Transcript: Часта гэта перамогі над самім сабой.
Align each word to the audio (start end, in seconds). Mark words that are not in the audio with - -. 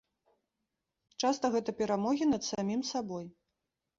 Часта 1.25 1.51
гэта 1.57 1.75
перамогі 1.83 2.29
над 2.33 2.47
самім 2.51 2.81
сабой. 2.95 3.25